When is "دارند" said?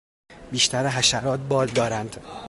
1.67-2.23